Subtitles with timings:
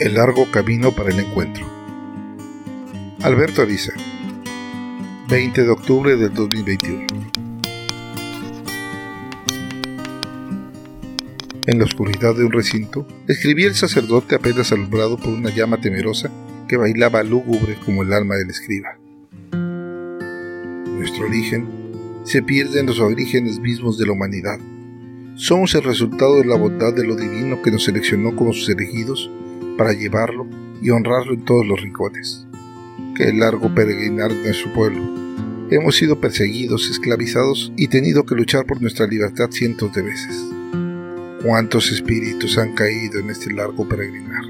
[0.00, 1.66] El largo camino para el encuentro.
[3.20, 3.92] Alberto Ariza,
[5.28, 7.06] 20 de octubre del 2021.
[11.66, 16.30] En la oscuridad de un recinto, escribía el sacerdote apenas alumbrado por una llama temerosa
[16.68, 18.96] que bailaba lúgubre como el alma del escriba.
[19.50, 21.66] Nuestro origen
[22.22, 24.60] se pierde en los orígenes mismos de la humanidad.
[25.34, 29.28] Somos el resultado de la bondad de lo divino que nos seleccionó como sus elegidos
[29.78, 30.46] para llevarlo
[30.82, 32.46] y honrarlo en todos los rincones.
[33.16, 35.00] Qué largo peregrinar de nuestro pueblo.
[35.70, 40.44] Hemos sido perseguidos, esclavizados y tenido que luchar por nuestra libertad cientos de veces.
[41.44, 44.42] ¿Cuántos espíritus han caído en este largo peregrinar?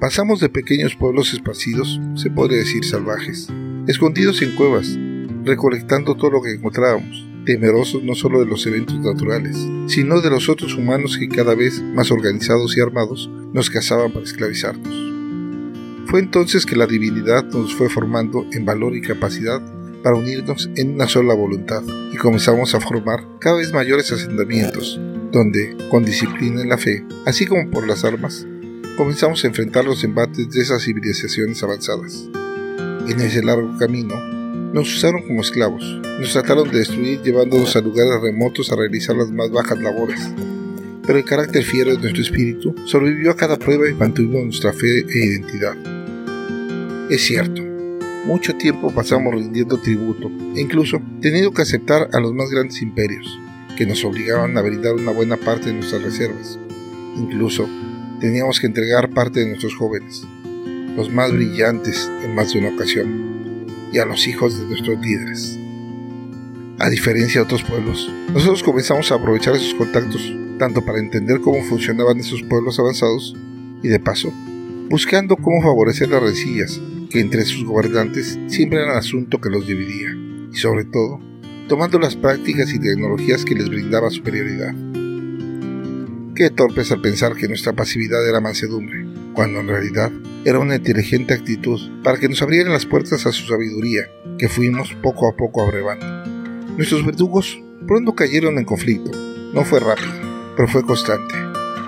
[0.00, 3.48] Pasamos de pequeños pueblos esparcidos, se podría decir salvajes,
[3.86, 4.98] escondidos en cuevas,
[5.44, 10.48] recolectando todo lo que encontrábamos, temerosos no solo de los eventos naturales, sino de los
[10.48, 15.10] otros humanos que cada vez más organizados y armados nos cazaban para esclavizarnos.
[16.06, 19.62] Fue entonces que la divinidad nos fue formando en valor y capacidad
[20.02, 24.98] para unirnos en una sola voluntad y comenzamos a formar cada vez mayores asentamientos,
[25.30, 28.46] donde, con disciplina en la fe, así como por las armas,
[28.96, 32.28] comenzamos a enfrentar los embates de esas civilizaciones avanzadas.
[33.08, 34.16] En ese largo camino,
[34.72, 35.84] nos usaron como esclavos,
[36.20, 40.20] nos trataron de destruir llevándonos a lugares remotos a realizar las más bajas labores.
[41.10, 45.00] Pero el carácter fiero de nuestro espíritu sobrevivió a cada prueba y mantuvimos nuestra fe
[45.00, 45.74] e identidad.
[47.10, 47.60] Es cierto,
[48.26, 53.40] mucho tiempo pasamos rindiendo tributo e incluso teniendo que aceptar a los más grandes imperios,
[53.76, 56.60] que nos obligaban a brindar una buena parte de nuestras reservas.
[57.16, 57.68] Incluso
[58.20, 60.22] teníamos que entregar parte de nuestros jóvenes,
[60.94, 65.58] los más brillantes en más de una ocasión y a los hijos de nuestros líderes.
[66.78, 71.64] A diferencia de otros pueblos, nosotros comenzamos a aprovechar esos contactos tanto para entender cómo
[71.64, 73.34] funcionaban esos pueblos avanzados
[73.82, 74.30] y de paso,
[74.90, 76.78] buscando cómo favorecer las rencillas
[77.08, 80.14] que entre sus gobernantes siempre eran asunto que los dividía
[80.52, 81.18] y sobre todo,
[81.66, 84.74] tomando las prácticas y tecnologías que les brindaba superioridad.
[86.34, 90.12] Qué torpes al pensar que nuestra pasividad era mansedumbre, cuando en realidad
[90.44, 94.02] era una inteligente actitud para que nos abrieran las puertas a su sabiduría,
[94.38, 96.06] que fuimos poco a poco abrevando.
[96.76, 99.10] Nuestros verdugos pronto cayeron en conflicto.
[99.52, 100.29] No fue rápido,
[100.60, 101.34] pero fue constante.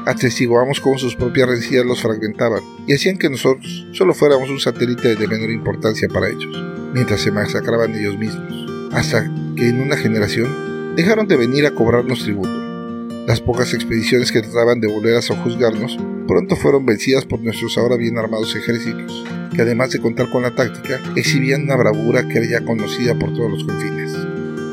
[0.06, 5.14] Atestiguamos cómo sus propias rencillas los fragmentaban y hacían que nosotros solo fuéramos un satélite
[5.14, 6.56] de menor importancia para ellos,
[6.94, 12.22] mientras se masacraban ellos mismos, hasta que en una generación dejaron de venir a cobrarnos
[12.22, 12.48] tributo.
[13.26, 17.96] Las pocas expediciones que trataban de volver a sojuzgarnos pronto fueron vencidas por nuestros ahora
[17.96, 19.22] bien armados ejércitos,
[19.54, 23.34] que además de contar con la táctica, exhibían una bravura que era ya conocida por
[23.34, 24.16] todos los confines.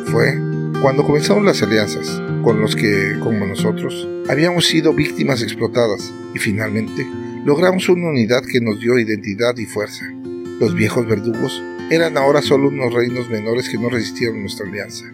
[0.06, 0.49] Fue
[0.82, 7.06] cuando comenzaron las alianzas, con los que, como nosotros, habíamos sido víctimas explotadas, y finalmente
[7.44, 10.06] logramos una unidad que nos dio identidad y fuerza.
[10.60, 15.06] Los viejos verdugos eran ahora solo unos reinos menores que no resistieron nuestra alianza.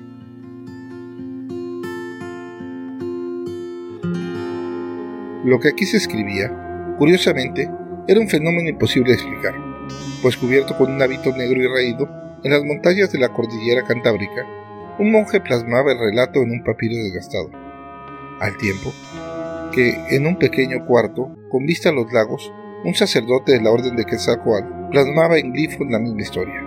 [5.46, 7.70] Lo que aquí se escribía, curiosamente,
[8.08, 9.56] era un fenómeno imposible de explicar,
[10.22, 12.08] pues cubierto con un hábito negro y raído,
[12.44, 14.46] en las montañas de la cordillera cantábrica,
[14.98, 17.50] un monje plasmaba el relato en un papiro desgastado,
[18.40, 18.94] al tiempo
[19.74, 22.52] que, en un pequeño cuarto, con vista a los lagos,
[22.86, 26.64] un sacerdote de la orden de Quetzalcoatl plasmaba en glifo la misma historia.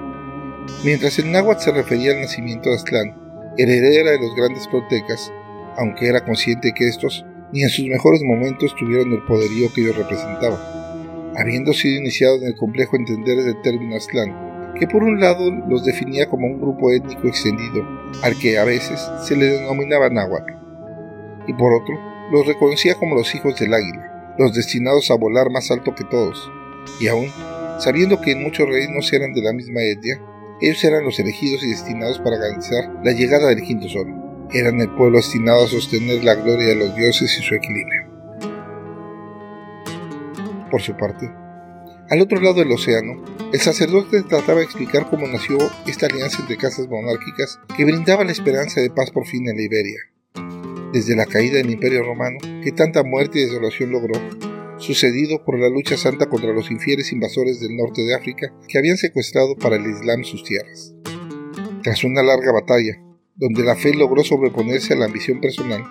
[0.84, 3.16] Mientras el náhuatl se refería al nacimiento de Aztlán,
[3.56, 5.32] heredera de los grandes toltecas,
[5.78, 9.96] aunque era consciente que estos ni en sus mejores momentos tuvieron el poderío que ellos
[9.96, 10.60] representaban,
[11.36, 14.47] habiendo sido iniciados en el complejo entender del término Aztlán,
[14.78, 17.86] que por un lado los definía como un grupo étnico extendido,
[18.22, 20.52] al que a veces se le denominaba náhuatl,
[21.46, 21.94] y por otro
[22.32, 26.50] los reconocía como los hijos del águila, los destinados a volar más alto que todos,
[27.00, 27.28] y aún,
[27.78, 30.20] sabiendo que en muchos reinos eran de la misma etnia,
[30.60, 34.88] ellos eran los elegidos y destinados para garantizar la llegada del quinto sol eran el
[34.90, 38.08] pueblo destinado a sostener la gloria de los dioses y su equilibrio.
[40.70, 41.30] Por su parte,
[42.10, 43.22] al otro lado del océano,
[43.52, 48.32] el sacerdote trataba de explicar cómo nació esta alianza entre casas monárquicas que brindaba la
[48.32, 50.00] esperanza de paz por fin en la Iberia.
[50.92, 54.14] Desde la caída del Imperio Romano, que tanta muerte y desolación logró,
[54.78, 58.96] sucedido por la lucha santa contra los infieles invasores del norte de África que habían
[58.96, 60.94] secuestrado para el Islam sus tierras.
[61.82, 63.02] Tras una larga batalla,
[63.34, 65.82] donde la fe logró sobreponerse a la ambición personal,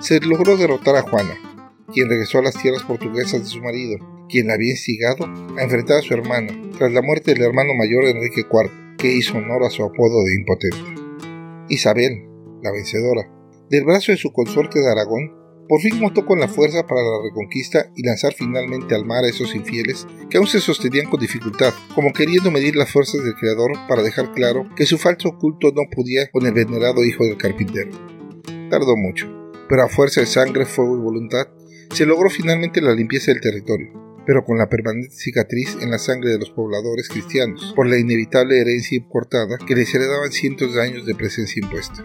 [0.00, 1.34] se logró derrotar a Juana,
[1.92, 3.98] quien regresó a las tierras portuguesas de su marido,
[4.28, 5.26] quien la había instigado
[5.56, 9.38] a enfrentar a su hermana, tras la muerte del hermano mayor Enrique IV, que hizo
[9.38, 11.02] honor a su apodo de impotente.
[11.68, 12.28] Isabel,
[12.62, 13.30] la vencedora,
[13.70, 17.22] del brazo de su consorte de Aragón, por fin montó con la fuerza para la
[17.22, 21.72] reconquista y lanzar finalmente al mar a esos infieles que aún se sostenían con dificultad,
[21.94, 25.82] como queriendo medir las fuerzas del Creador para dejar claro que su falso culto no
[25.90, 27.90] podía con el venerado hijo del carpintero.
[28.68, 29.26] Tardó mucho,
[29.68, 31.48] pero a fuerza de sangre, fuego y voluntad,
[31.92, 36.30] se logró finalmente la limpieza del territorio, pero con la permanente cicatriz en la sangre
[36.30, 41.06] de los pobladores cristianos, por la inevitable herencia importada que les heredaban cientos de años
[41.06, 42.04] de presencia impuesta.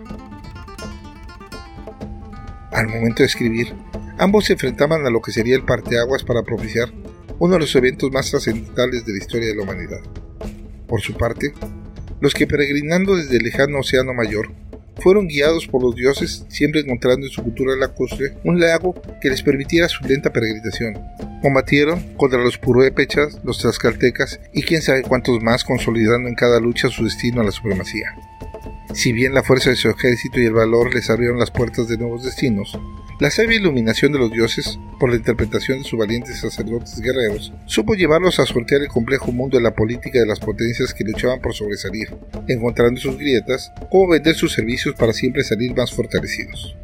[2.72, 3.74] Al momento de escribir,
[4.18, 6.94] ambos se enfrentaban a lo que sería el parteaguas para propiciar
[7.40, 10.02] uno de los eventos más trascendentales de la historia de la humanidad.
[10.88, 11.54] Por su parte,
[12.22, 14.52] los que peregrinando desde el lejano Océano Mayor
[14.98, 19.42] fueron guiados por los dioses, siempre encontrando en su cultura lacustre un lago que les
[19.42, 21.00] permitiera su lenta peregrinación.
[21.42, 26.90] Combatieron contra los purépechas, los tlaxcaltecas y quién sabe cuántos más, consolidando en cada lucha
[26.90, 28.14] su destino a la supremacía.
[28.94, 31.98] Si bien la fuerza de su ejército y el valor les abrieron las puertas de
[31.98, 32.78] nuevos destinos,
[33.20, 37.94] la sabia iluminación de los dioses, por la interpretación de sus valientes sacerdotes guerreros, supo
[37.94, 41.54] llevarlos a sortear el complejo mundo de la política de las potencias que luchaban por
[41.54, 42.08] sobresalir,
[42.48, 46.78] encontrando sus grietas, cómo vender sus servicios para siempre salir más fortalecidos.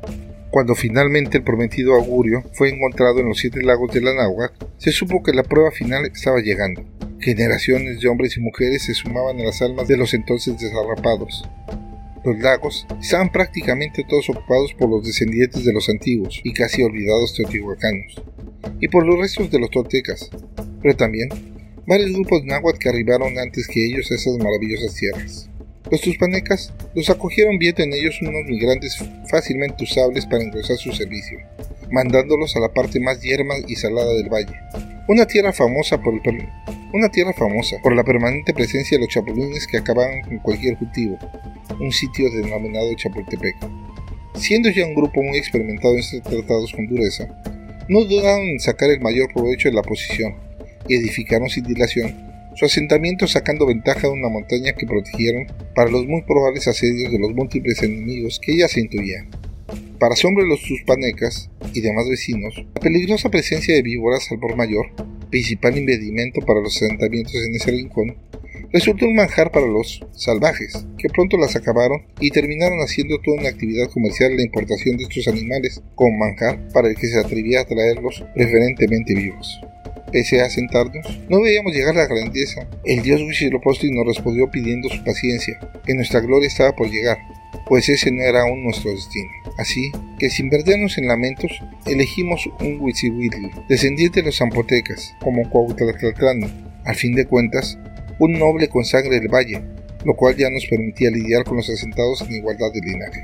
[0.51, 4.91] Cuando finalmente el prometido augurio fue encontrado en los siete lagos de la Náhuac, se
[4.91, 6.83] supo que la prueba final estaba llegando.
[7.21, 11.45] Generaciones de hombres y mujeres se sumaban a las almas de los entonces desarrapados,
[12.25, 17.35] los lagos estaban prácticamente todos ocupados por los descendientes de los antiguos y casi olvidados
[17.35, 18.21] teotihuacanos,
[18.81, 20.29] y por los restos de los toltecas,
[20.81, 21.29] pero también
[21.87, 25.49] varios grupos náhuatl que arribaron antes que ellos a esas maravillosas tierras.
[25.91, 28.97] Los tuspanecas los acogieron viendo en ellos unos migrantes
[29.29, 31.37] fácilmente usables para engrosar su servicio,
[31.91, 34.53] mandándolos a la parte más yerma y salada del valle,
[35.07, 36.49] una tierra famosa por el
[36.93, 41.17] una tierra famosa por la permanente presencia de los chapulines que acababan con cualquier cultivo,
[41.79, 43.55] un sitio denominado Chapultepec.
[44.35, 47.27] Siendo ya un grupo muy experimentado en estos tratados con dureza,
[47.89, 50.35] no dudaron en sacar el mayor provecho de la posición
[50.87, 56.05] y edificaron sin dilación su asentamiento sacando ventaja de una montaña que protegieron para los
[56.05, 59.29] muy probables asedios de los múltiples enemigos que ya se intuían.
[60.05, 64.55] Para asombro de los suspanecas y demás vecinos, la peligrosa presencia de víboras al por
[64.55, 64.91] mayor,
[65.31, 68.15] principal impedimento para los asentamientos en ese rincón,
[68.71, 73.49] resultó un manjar para los salvajes, que pronto las acabaron y terminaron haciendo toda una
[73.49, 77.65] actividad comercial la importación de estos animales como manjar para el que se atrevía a
[77.65, 79.59] traerlos preferentemente vivos.
[80.11, 82.69] Pese a sentarnos, no veíamos llegar la grandeza.
[82.83, 87.17] El dios Huitzilopochtli nos respondió pidiendo su paciencia, que nuestra gloria estaba por llegar,
[87.67, 89.29] pues ese no era aún nuestro destino.
[89.57, 91.51] Así que sin perdernos en lamentos,
[91.85, 96.47] elegimos un Huitzihuitl, descendiente de los zampotecas, como Cuauhtlatlani.
[96.85, 97.77] Al fin de cuentas,
[98.19, 99.61] un noble con sangre del valle,
[100.05, 103.23] lo cual ya nos permitía lidiar con los asentados en igualdad de linaje.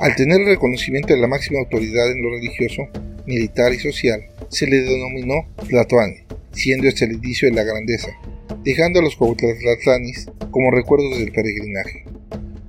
[0.00, 2.88] Al tener el reconocimiento de la máxima autoridad en lo religioso,
[3.26, 6.16] militar y social, se le denominó Tlatoani,
[6.52, 8.08] siendo este el inicio de la grandeza,
[8.64, 12.04] dejando a los Cuautlatlanis como recuerdos del peregrinaje.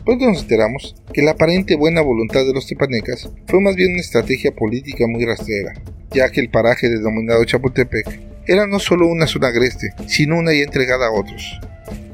[0.06, 4.01] Pronto nos enteramos que la aparente buena voluntad de los tepanecas fue más bien una
[4.01, 5.74] estrategia política muy rastrera,
[6.12, 10.63] ya que el paraje denominado Chapultepec era no solo una zona agreste, sino una ya
[10.63, 11.60] entregada a otros,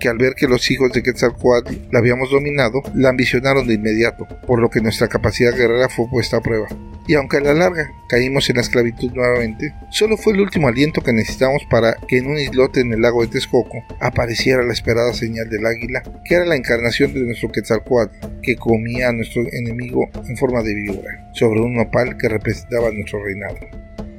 [0.08, 4.60] al ver que los hijos de Quetzalcoatl la habíamos dominado, la ambicionaron de inmediato, por
[4.60, 6.68] lo que nuestra capacidad guerrera fue puesta a prueba.
[7.08, 11.02] Y aunque a la larga caímos en la esclavitud nuevamente, solo fue el último aliento
[11.02, 15.14] que necesitamos para que en un islote en el lago de Texcoco apareciera la esperada
[15.14, 20.10] señal del águila, que era la encarnación de nuestro Quetzalcoatl, que comía a nuestro enemigo
[20.28, 23.58] en forma de víbora, sobre un nopal que representaba nuestro reinado.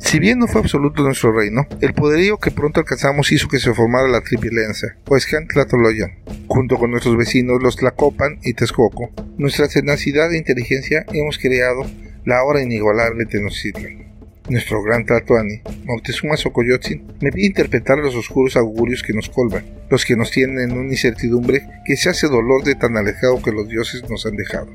[0.07, 3.75] Si bien no fue absoluto nuestro reino, el poderío que pronto alcanzamos hizo que se
[3.75, 6.13] formara la triple alianza, Huescan Tlatoloyan,
[6.47, 9.11] junto con nuestros vecinos los Tlacopan y Texcoco.
[9.37, 11.85] Nuestra tenacidad e inteligencia hemos creado
[12.25, 14.07] la ahora inigualable Tenochtitlan.
[14.49, 20.05] Nuestro gran Tlatoani, Moctezuma Xocoyotzin, me pide interpretar los oscuros augurios que nos colvan, los
[20.05, 23.69] que nos tienen en una incertidumbre que se hace dolor de tan alejado que los
[23.69, 24.71] dioses nos han dejado.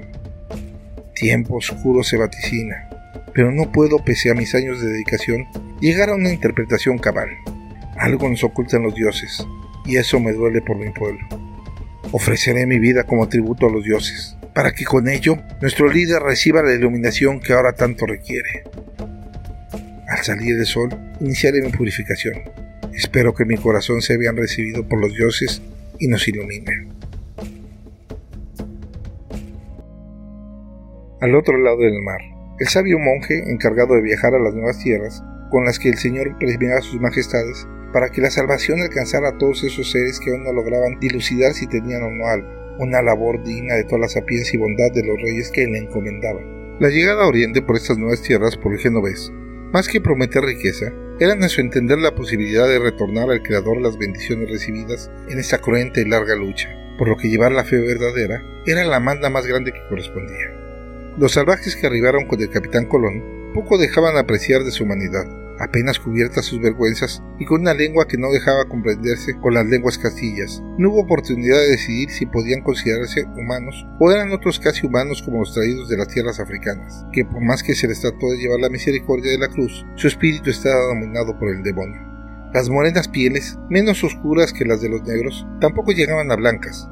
[1.16, 2.90] Tiempo oscuro se vaticina,
[3.34, 5.48] pero no puedo, pese a mis años de dedicación,
[5.80, 7.30] llegar a una interpretación cabal.
[7.98, 9.46] Algo nos ocultan los dioses,
[9.86, 11.22] y eso me duele por mi pueblo.
[12.12, 16.62] Ofreceré mi vida como tributo a los dioses, para que con ello nuestro líder reciba
[16.64, 18.64] la iluminación que ahora tanto requiere.
[20.08, 20.90] Al salir del sol,
[21.22, 22.36] iniciaré mi purificación.
[22.94, 25.62] Espero que mi corazón se vean recibido por los dioses
[26.00, 26.90] y nos ilumine.
[31.22, 32.20] Al otro lado del mar,
[32.62, 36.38] el sabio monje, encargado de viajar a las nuevas tierras, con las que el Señor
[36.38, 40.44] premiaba a sus majestades, para que la salvación alcanzara a todos esos seres que aún
[40.44, 44.56] no lograban dilucidar si tenían o no alma, una labor digna de toda la sapiencia
[44.56, 46.78] y bondad de los reyes que le encomendaban.
[46.80, 49.32] La llegada a Oriente por estas nuevas tierras por el genovés,
[49.74, 53.98] más que prometer riqueza, era a su entender la posibilidad de retornar al Creador las
[53.98, 58.44] bendiciones recibidas en esta cruenta y larga lucha, por lo que llevar la fe verdadera
[58.68, 60.61] era la manda más grande que correspondía.
[61.18, 63.22] Los salvajes que arribaron con el capitán Colón
[63.54, 65.26] poco dejaban apreciar de su humanidad,
[65.60, 69.98] apenas cubiertas sus vergüenzas y con una lengua que no dejaba comprenderse con las lenguas
[69.98, 70.64] castillas.
[70.78, 75.40] No hubo oportunidad de decidir si podían considerarse humanos o eran otros casi humanos como
[75.40, 78.62] los traídos de las tierras africanas, que por más que se les trató de llevar
[78.62, 82.02] la misericordia de la cruz, su espíritu estaba dominado por el demonio.
[82.54, 86.90] Las morenas pieles, menos oscuras que las de los negros, tampoco llegaban a blancas,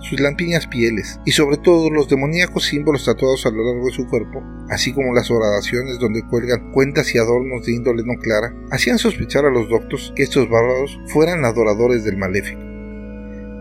[0.00, 4.06] sus lampiñas pieles y sobre todo los demoníacos símbolos tatuados a lo largo de su
[4.06, 8.98] cuerpo, así como las horadaciones donde cuelgan cuentas y adornos de índole no clara, hacían
[8.98, 12.60] sospechar a los doctos que estos bárbaros fueran adoradores del maléfico.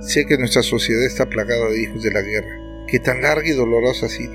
[0.02, 3.52] Sé que nuestra sociedad está plagada de hijos de la guerra, que tan larga y
[3.52, 4.34] dolorosa ha sido,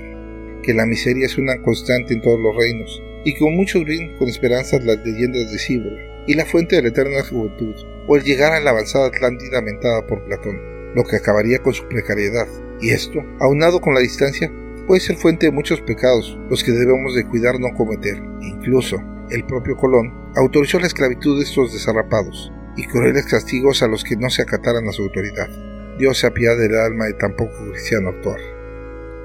[0.61, 4.29] que la miseria es una constante en todos los reinos, y que muchos ven con
[4.29, 7.75] esperanzas las leyendas de Cíbola y la fuente de la eterna juventud,
[8.07, 11.87] o el llegar a la avanzada Atlántida mentada por Platón lo que acabaría con su
[11.87, 12.47] precariedad.
[12.81, 14.51] Y esto, aunado con la distancia,
[14.87, 18.21] puede ser fuente de muchos pecados, los que debemos de cuidar no cometer.
[18.41, 18.97] Incluso,
[19.29, 24.15] el propio Colón autorizó la esclavitud de estos desarrapados y crueles castigos a los que
[24.15, 25.49] no se acataran a su autoridad.
[25.97, 28.39] Dios se apiade del alma de tan poco cristiano actuar.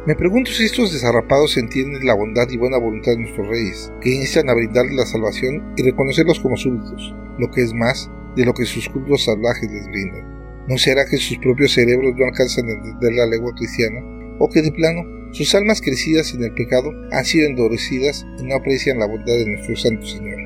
[0.07, 4.11] Me pregunto si estos desarrapados entienden la bondad y buena voluntad de nuestros reyes, que
[4.11, 8.55] instan a brindarles la salvación y reconocerlos como súbditos, lo que es más de lo
[8.55, 10.40] que sus cultos salvajes les brindan.
[10.69, 14.01] ¿No será que sus propios cerebros no alcanzan a entender la lengua cristiana?
[14.39, 15.03] ¿O que de plano
[15.33, 19.47] sus almas crecidas en el pecado han sido endurecidas y no aprecian la bondad de
[19.47, 20.41] nuestro Santo Señor?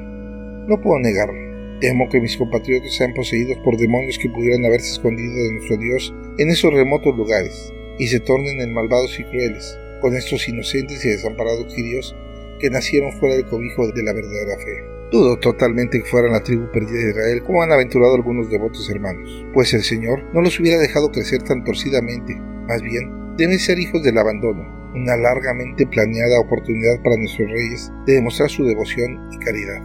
[0.69, 1.35] No puedo negarlo.
[1.81, 6.15] Temo que mis compatriotas sean poseídos por demonios que pudieran haberse escondido de nuestro Dios
[6.39, 11.09] en esos remotos lugares y se tornen en malvados y crueles con estos inocentes y
[11.09, 12.15] desamparados sirios
[12.61, 14.94] que nacieron fuera del cobijo de la verdadera fe.
[15.11, 19.47] Dudo totalmente que fueran la tribu perdida de Israel, como han aventurado algunos devotos hermanos,
[19.53, 22.35] pues el Señor no los hubiera dejado crecer tan torcidamente,
[22.67, 24.63] más bien deben ser hijos del abandono,
[24.95, 29.83] una largamente planeada oportunidad para nuestros reyes de demostrar su devoción y caridad.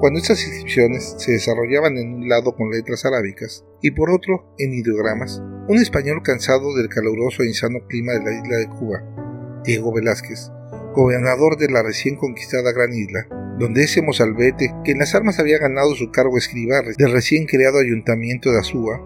[0.00, 4.74] Cuando estas inscripciones se desarrollaban en un lado con letras arábicas y por otro en
[4.74, 9.02] ideogramas, un español cansado del caluroso e insano clima de la isla de Cuba,
[9.64, 10.50] Diego Velázquez,
[10.94, 13.26] gobernador de la recién conquistada gran isla,
[13.58, 17.78] donde ese mozalbete, que en las armas había ganado su cargo escriba del recién creado
[17.78, 19.00] ayuntamiento de Azúa,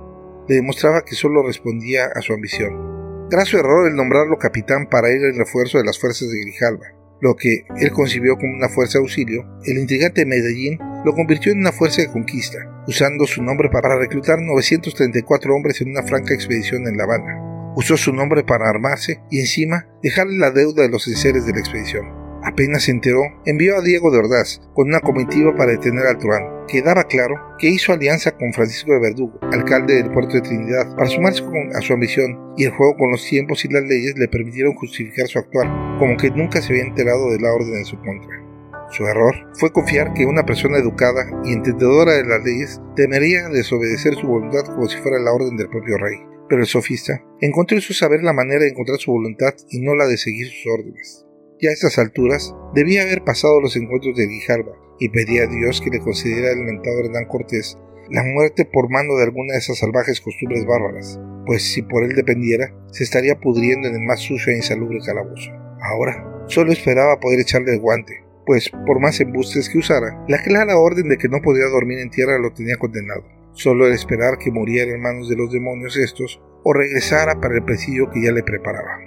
[0.48, 3.28] le demostraba que solo respondía a su ambición.
[3.30, 7.36] Graso error el nombrarlo capitán para ir en refuerzo de las fuerzas de Grijalva lo
[7.36, 11.72] que él concibió como una fuerza de auxilio, el intrigante Medellín lo convirtió en una
[11.72, 16.96] fuerza de conquista, usando su nombre para reclutar 934 hombres en una franca expedición en
[16.96, 17.72] La Habana.
[17.76, 21.60] Usó su nombre para armarse y encima dejarle la deuda de los enseres de la
[21.60, 22.20] expedición.
[22.42, 26.66] Apenas se enteró, envió a Diego de Ordaz con una comitiva para detener al Truán.
[26.68, 31.08] Quedaba claro que hizo alianza con Francisco de Verdugo, alcalde del puerto de Trinidad, para
[31.08, 31.42] sumarse
[31.74, 35.26] a su ambición, y el juego con los tiempos y las leyes le permitieron justificar
[35.26, 35.66] su actuar,
[35.98, 38.49] como que nunca se había enterado de la orden en su contra.
[38.90, 44.14] Su error fue confiar que una persona educada y entendedora de las leyes temería desobedecer
[44.14, 46.18] su voluntad como si fuera la orden del propio rey.
[46.48, 49.94] Pero el sofista encontró en su saber la manera de encontrar su voluntad y no
[49.94, 51.24] la de seguir sus órdenes.
[51.60, 55.80] Ya a estas alturas debía haber pasado los encuentros de Guijarba y pedía a Dios
[55.80, 57.78] que le concediera al mentado Hernán Cortés
[58.10, 62.16] la muerte por mano de alguna de esas salvajes costumbres bárbaras, pues si por él
[62.16, 65.52] dependiera, se estaría pudriendo en el más sucio e insalubre calabozo.
[65.80, 70.76] Ahora, solo esperaba poder echarle el guante, pues por más embustes que usara, la clara
[70.76, 73.22] orden de que no podía dormir en tierra lo tenía condenado.
[73.52, 77.64] Solo era esperar que muriera en manos de los demonios estos o regresara para el
[77.64, 78.98] presidio que ya le preparaba.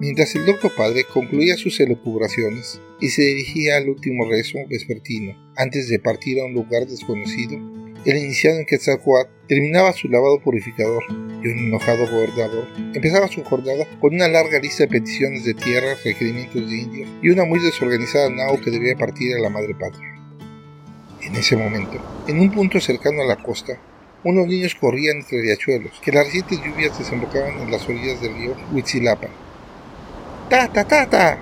[0.00, 5.90] Mientras el doctor padre concluía sus elucubraciones y se dirigía al último rezo vespertino antes
[5.90, 7.58] de partir a un lugar desconocido,
[8.04, 13.86] el iniciado en Quetzalcoatl terminaba su lavado purificador y un enojado gobernador empezaba su jornada
[14.00, 18.28] con una larga lista de peticiones de tierra, requerimientos de indios y una muy desorganizada
[18.30, 20.18] nao que debía partir a la madre patria.
[21.22, 23.78] En ese momento, en un punto cercano a la costa,
[24.24, 28.56] unos niños corrían entre riachuelos que las recientes lluvias desembocaban en las orillas del río
[28.72, 29.30] Huitzilapan
[30.48, 31.38] ¡Tata, tata!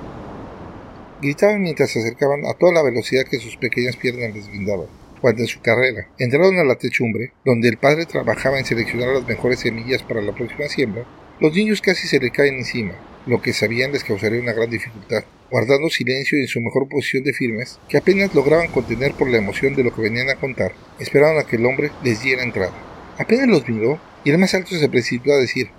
[1.22, 4.99] Gritaban mientras se acercaban a toda la velocidad que sus pequeñas piernas les brindaban.
[5.20, 6.08] Cuando en su carrera.
[6.18, 10.34] Entraron a la techumbre, donde el padre trabajaba en seleccionar las mejores semillas para la
[10.34, 11.04] próxima siembra,
[11.40, 12.92] los niños casi se le caen encima,
[13.26, 17.24] lo que sabían les causaría una gran dificultad, guardando silencio y en su mejor posición
[17.24, 20.72] de firmes, que apenas lograban contener por la emoción de lo que venían a contar,
[20.98, 22.72] esperaban a que el hombre les diera entrada.
[23.18, 25.70] Apenas los miró, y el más alto se precipitó a decir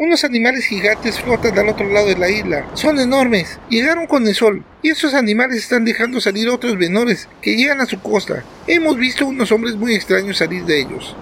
[0.00, 2.66] unos animales gigantes flotan al otro lado de la isla.
[2.72, 3.60] Son enormes.
[3.68, 4.64] Llegaron con el sol.
[4.80, 8.42] Y esos animales están dejando salir otros menores que llegan a su costa.
[8.66, 11.14] Hemos visto unos hombres muy extraños salir de ellos.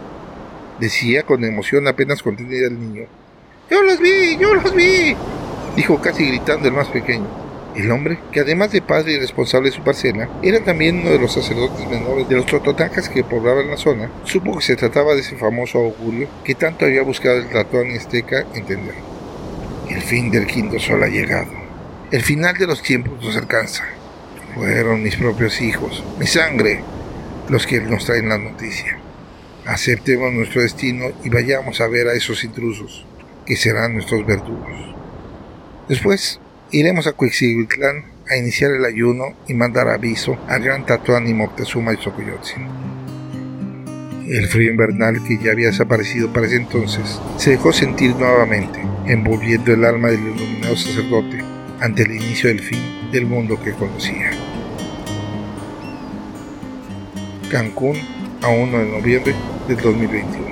[0.78, 3.06] Decía con emoción apenas contenida el niño.
[3.68, 5.16] Yo los vi, yo los vi.
[5.74, 7.47] Dijo casi gritando el más pequeño.
[7.78, 11.20] El hombre, que además de padre y responsable de su parcela, era también uno de
[11.20, 15.20] los sacerdotes menores de los tototacas que poblaban la zona, supo que se trataba de
[15.20, 18.96] ese famoso augurio que tanto había buscado el tatuán azteca entender.
[19.88, 21.52] El fin del quinto sol ha llegado.
[22.10, 23.84] El final de los tiempos nos alcanza.
[24.56, 26.82] Fueron mis propios hijos, mi sangre,
[27.48, 28.98] los que nos traen la noticia.
[29.66, 33.06] Aceptemos nuestro destino y vayamos a ver a esos intrusos,
[33.46, 34.96] que serán nuestros verdugos.
[35.88, 41.32] Después Iremos a Cuixihuitlán a iniciar el ayuno y mandar aviso a Gran Tatuán y
[41.32, 42.66] Moctezuma y Xocoyotzin.
[44.28, 49.72] El frío invernal que ya había desaparecido para ese entonces se dejó sentir nuevamente, envolviendo
[49.72, 51.38] el alma del iluminado sacerdote
[51.80, 54.30] ante el inicio del fin del mundo que conocía.
[57.50, 57.96] Cancún
[58.42, 59.34] a 1 de noviembre
[59.68, 60.47] del 2021.